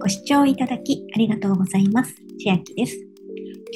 [0.00, 2.14] ご視聴いただきありがとうございます。
[2.42, 2.96] 千秋です。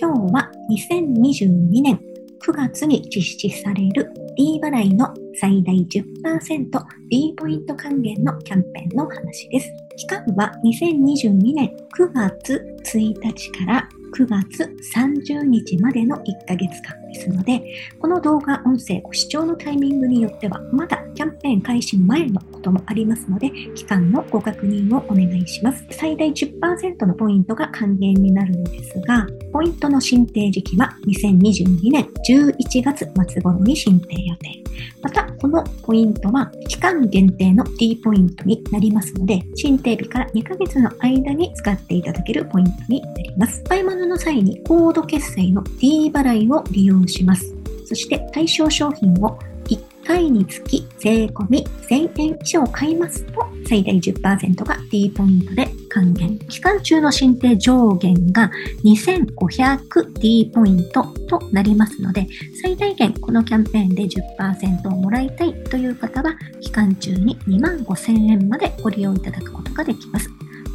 [0.01, 2.01] 今日は2022年
[2.41, 9.71] 9月に実施される D 払いの最大 10%D ポイント還元のキャンペーンの話です。
[9.99, 17.63] 期間は2022年9月1日から9月30日までの1ヶ月間ですので、
[18.01, 25.87] この動画音声ご視聴のタイミングによっては、まだキャンペーン開始前のこともありますので、期間のご確認をお願いします。
[25.91, 34.65] 最大10%のポイントが還元になるのですが、ポイントの申請時期は2022年11月末頃に申請予定。
[35.03, 43.63] また、このポイントは期間限定の D ポイントになりますので、申請日から2ヶ月の間に使っていただけるポイントになります。
[43.65, 47.55] 買い物の際にコード決済の D 払いを利用します。
[47.87, 51.47] そして対象商品を1回につき税込
[51.89, 56.39] 1000円以上買いますと最大10%が D ポイントで還元。
[56.49, 58.51] 期間中の申請上限が
[58.85, 62.27] 2500D ポイントとなりますので、
[62.61, 70.29] 最大限このキャンペーンで10%をもらいたいという方は、期間中に2万5000円までご利用いただくことができます。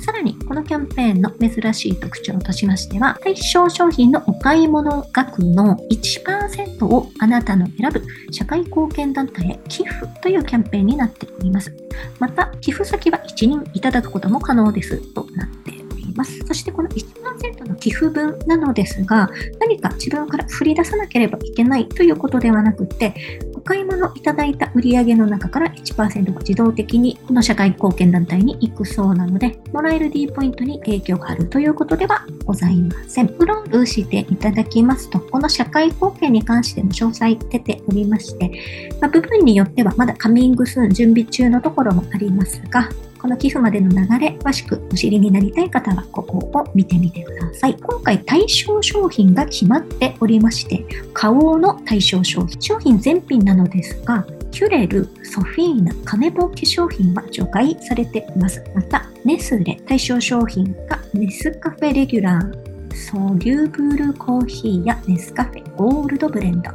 [0.10, 11.72] さらに、このキャンペーンの珍しい特徴としましては、対象商品のお買い物額の1%をあなたの選ぶ社会貢献団体へ寄付というキャンペーンになっております。
[12.18, 16.40] また、寄付先は1人いただくことも可能ですとなっております。
[16.40, 19.30] そしてこの1%の寄付分なのですが、
[19.60, 23.14] 何か自分から振り出さなければいけないということではなくて、
[23.60, 33.28] お買い物いただいた売上の中から1%が自動的にこの社会貢献団体に行くそうなので、もらえる D ポイントに影響があるということではございません。
[33.28, 42.88] プロールしていただきますと、この社会貢献に関しての詳細出ておりまして、まあ、部分によってはまだカミングスーン準備中のところもありますが、
[43.20, 47.76] この寄付までの流れ、詳しくお知りになりたい方は、ここを見てみてください。
[47.76, 58.64] 今回対象商品が決まっておりまして、花王の対象商品、商品全品なのですが、キュレル、ソフィーナ、カネボ化粧品は除外されています。
[58.74, 66.72] また、ネスレ対象商品がネスカフェレギュラー、ソリューブルコーヒーやネスカフェゴールドブレンド、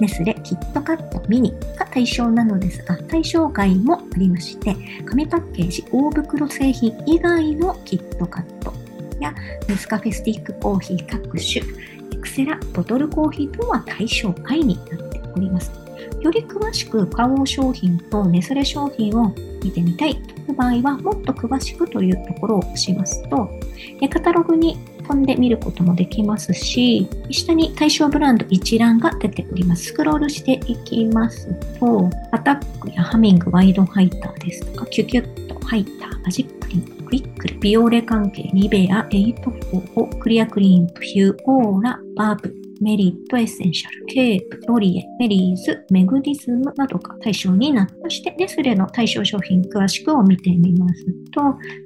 [0.00, 8.72] ネスレキットカットミニが対象なのですが、対象外もりまして、紙パッケージ大袋製品以外のキットカット
[9.18, 9.34] や
[9.68, 11.64] ネスカフェスティックコーヒー各種、
[12.12, 15.72] エクセラボトルコーヒー等は対象外になっております。
[16.20, 23.50] より詳しく花王商品とネスレ商品を見てみたいという場合は、もっと詳しくというところを押しますと、
[24.10, 24.78] カタログに
[25.10, 29.86] 飛んで見ることもできますし、下に対象ブランド一覧が出ております。
[29.86, 47.94] スクロールしていきますと、アタックやハミング、ワイドハイターですとか、キュキュッとハイター、マジックリン、クイックル、ビオレ関係、ニベア、エイトフォー、クリアクリーン、プヒュー、オーラ、バーブ、メリット、エッセンシャル、ケープ、ロリエ、メリーズ、めぐりズムなどが対象になった。
[48.04, 51.42] そして、ネスレの対象商品詳しくを見てみますと、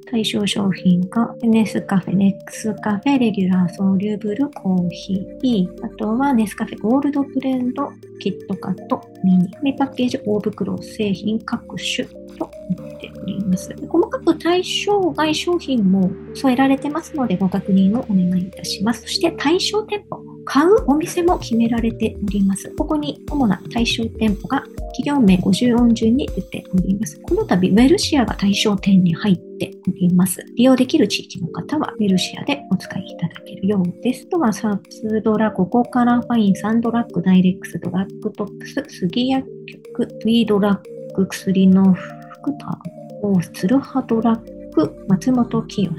[0.09, 7.91] 対象商品がネスカフェ、ネックスカフェ、レギュラー、ソーリューブル、コーヒー、あとはネスカフェ、ゴールドブレンド、
[8.21, 12.07] キットカット、ミニ、パッケージ、大袋、製品各種
[12.39, 13.75] となっております。
[13.89, 19.03] 細かく対象外商品も添えられてますので、ご確認をお願いいたします。
[19.03, 20.24] そして、対象店舗。
[20.45, 22.71] 買うお店も決められております。
[22.77, 24.65] ここに主な対象店舗が
[24.97, 27.21] 企業名50音順に出ております。
[27.21, 30.45] この度、ウェルシアが対象店に入っております。
[30.57, 34.27] 利用できる地域の方は、ウェルシアでお使いいただけるようです。
[34.29, 39.49] とは、サツドラ、ここからファイン、サンドラッグ、ダイレックス、ドラッグトップス、杉薬
[39.93, 42.79] 局、ウィードラッグ、薬の福田、
[43.53, 45.91] ツルハドラッグ、松本清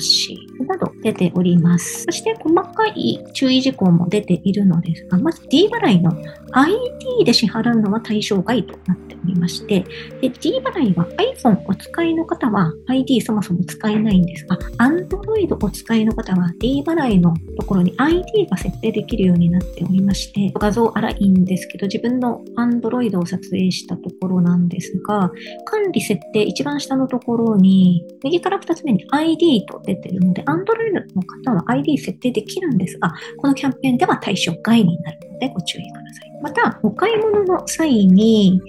[0.64, 2.04] など出ております。
[2.04, 6.12] そして細かい注意事項も出ているのですが、まず D 払いの
[6.52, 9.84] ID で支払うのは対象外となっておりまして、
[10.22, 25.32] D 払いは iPhone お使いの方は ID そもそも使えないんですが、Android お使いの方は D 払いのところに ID が設定できるようになっておりまして、画像荒いんですけど、自分の Android を撮影したところなんですが、
[25.66, 36.25] 管理設定一番下のところに、右から2つ目に ID と出てるので、Android の方は ID 設定できるんですが、このキャンペーンでは対象外になるのでご注意ください。
[36.46, 38.62] また、お買い物の際に、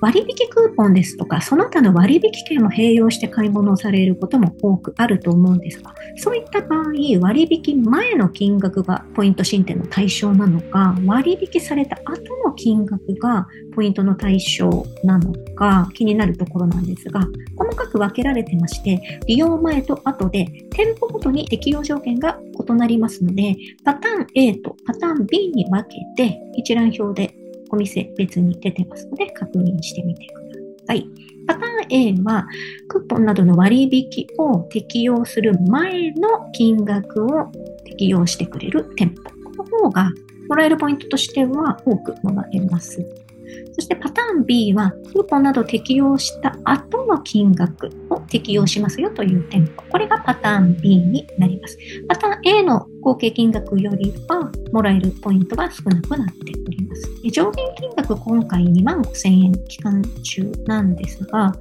[0.00, 17.20] 割引クーポンですとか、その他の割引券も併用して買い物をされることも多くあると思うんですが、そういった場合、割引前の金額がポイント申請の対象なのか、割引された後の金額がポイントの対象なのか気になるところなんですが、
[17.58, 22.40] 細かく分けられてまして、利用前と後で店舗ごとに適用条件が
[22.70, 27.34] 異なりますので、パターン A とパターン B に分けて一覧表で
[27.70, 30.42] お店別に出てますので確認してみてく
[30.80, 31.06] ださい。
[31.46, 32.46] パターン A は
[32.88, 37.50] クーポンなどの割引を適用する前の金額を
[37.84, 39.22] 適用してくれる店舗。
[39.50, 40.12] この方が
[40.48, 43.04] もらえるポイントとしては多くもらえます。
[43.72, 49.82] そしてパターン B は、クーポンなど適用した後の金額を適用しますよという店舗。
[49.90, 51.78] これがパターン B になります。
[52.08, 57.10] パターン A の合計金額よりは、もらえるポイントが少なくなっております。
[57.30, 61.52] 上限金額今回2万5000円期間中なんですが、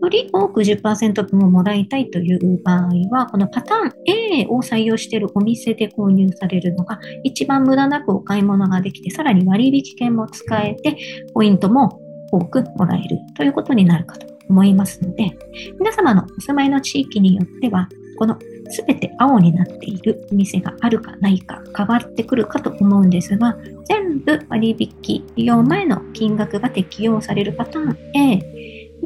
[0.00, 10.96] より多く10%分をもらいたいという場合は、このパターン A を採用しているお店で購入されるのが一番無駄なくお買い物ができて、さらに割引券も使えて、
[11.34, 12.00] ポイントも
[12.32, 15.36] 多くもらえるということになるかと思いますので、
[15.78, 17.88] 皆様のお住まいの地域によっては、
[18.18, 18.38] この
[18.70, 23.56] すべて青になっているお店があるかないか変わってくるかと思うんですが、
[23.86, 28.42] 全部割引利用前の金額が適用されるパターン A、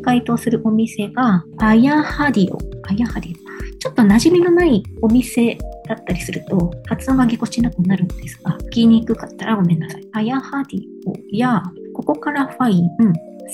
[0.03, 2.59] 該当するお店が、アヤハディオ。
[2.85, 3.45] アヤハディオ。
[3.79, 5.59] ちょっと馴染みのないお店
[5.89, 10.09] だったりすると、発音がぎこちなくなるんですが、聞きにくかったらごめんなさい。
[10.13, 11.63] アヤハディオや、
[11.93, 12.89] ここからファイン、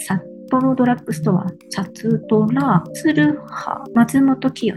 [0.06, 4.74] 札幌ドラッグストア、サツドラ、ツルハ、松本清。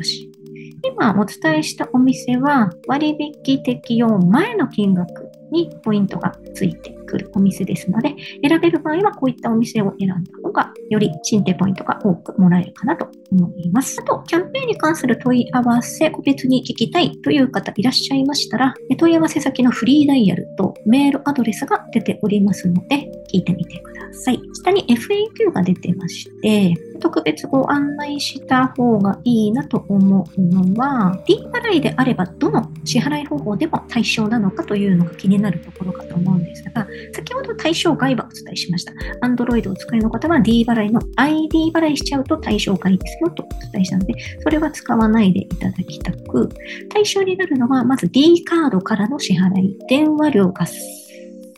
[0.85, 8.15] 今お伝えしたお店は割引適用前の金額にポイントがついてくるお店ですので、
[8.45, 14.01] 選べる場合はこういったお店を選んだ方が、より賃貸ポイントが多くもらえるかなと思います。
[14.01, 23.92] あと、キャンペーンに関する問い合わせ、個別に聞きたいという方いらっしゃいましたら、問い合わせ先のフリーダイヤルとメールアドレスが出ておりますので、聞いてみてください。
[24.13, 38.93] 下に FAQ が出てまして、特別ご案内した方がいいなと思うのは、D 払いであればどの支払い方法でも対象なのかというのが気になるところかと思うんですが、先ほど対象外はお伝えしました。
[39.25, 46.49] Android を使いの方は D 払いの ID 払いしちゃうと対象外ですよとお伝えしたので、それは使わないでいただきたく、
[46.89, 51.02] 対象になるのはまず D カードからの支払い、電話料ガス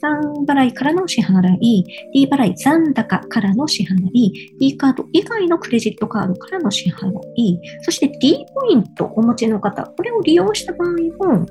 [0.06, 10.92] 算払いからの支払い、D 払い残高からの支払い、D カード以外のクレジットカードからの支払い、そして D ポイントお持ちの方、これを利用した場合
[11.38, 11.46] も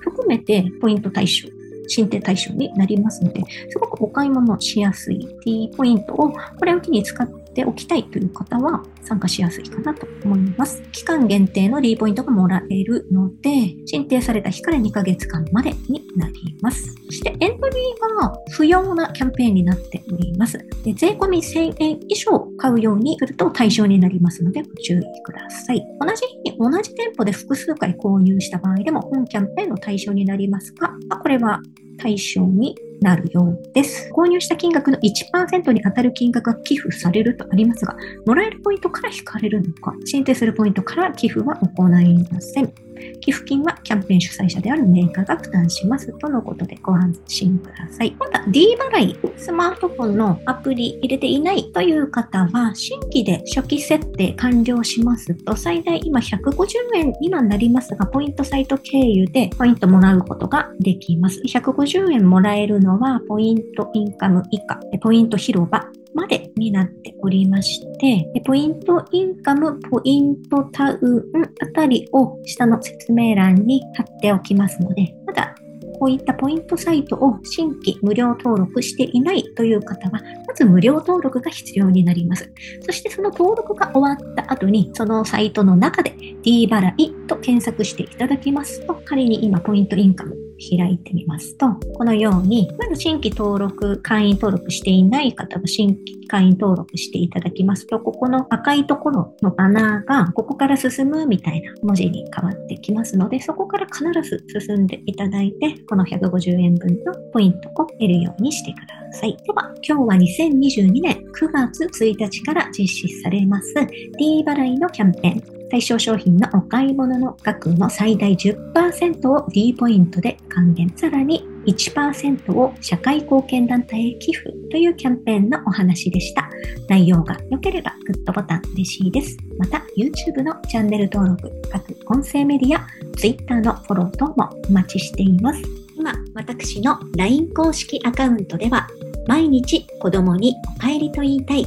[0.00, 1.48] 含めてポイント対象
[1.88, 10.82] 申請対象になりますので、すごくお買い物しやすい D ポイントをこれを機に使っておきたいという方は参加しやすいかなと思います。
[10.92, 16.94] 期間限定の D ポイントがもらえるので、申請された日から2ヶ月間までになります。
[17.06, 20.58] そしてエントリーが不要なキャンペーンになっております。
[20.84, 25.82] で税込み1000円以上買うようにすると対象になりますのでご注意ください。
[26.00, 31.60] 同じ日に同じ店舗で複数回購入した場合でも本キャンペーンの対象になりますが、これは
[31.98, 32.74] 対象に
[33.04, 34.10] なるようです。
[34.14, 42.83] 購入した金額の1%に当たる金額が寄付されるとありますが、もらえるポイントから引かれるのか、申請するポイントから寄付は行いません。
[43.20, 48.14] 寄付金はキャンペーン主催者であるメーカーが負担しますとのことでご安心ください。
[48.18, 61.40] また D 払い、スマートフォンのアプリ入れていないという方は、新規で初期設定完了しますと、最大今150円今なりますが、ポイントサイト経由でポイントもらうことができます。
[61.46, 71.24] 150円もらえるのは、ポイントインカム以下、ポイント広場、までになっておりまして、ポイントインカム、ポイントタウン
[71.60, 75.54] あたりを下の説明欄に貼っておきますので、まだ
[75.98, 82.50] こういったポイントサイトを新規無料登録していないという方は、まず無料登録が必要になります。
[82.82, 109.36] そしてその登録が終わった後に、そのサイトの中で D 払いと検索していただきますと、仮に今ポイントインカム開いてみますと、このように、まず新規登録、会員登録していない方は新規会員登録していただきますと、ここの赤いところのバナーが、ここから進むみたいな文字に変わってきますので、そこから必ず進んでいただいて、この150円分のポイントを得るようにしてください。
[109.36, 113.74] では、今日は2022年9月1日から実施されます
[114.18, 120.88] D 払いのキャンペーン、対象商品のお買い物の額の最大10%を D ポイントで還元。
[120.96, 126.48] さらに1%を社会貢献団体へ寄付というキャンペーンのお話でした。
[126.88, 129.36] 内容が良ければグッドボタン嬉しいです。
[129.58, 135.62] また YouTube のチャンネル登録、各音声メディア、Twitter のフォロー等もお待ちしています。
[135.96, 138.88] 今、私の LINE 公式アカウントでは
[139.26, 141.66] 毎日子供にお帰りと言いたい